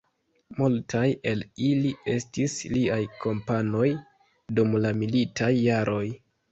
Multaj 0.59 1.03
el 1.31 1.43
ili 1.67 1.91
estis 2.15 2.57
liaj 2.73 2.99
kompanoj 3.27 3.87
dum 4.61 4.79
la 4.85 4.99
militaj 5.05 5.57
jaroj. 5.63 6.05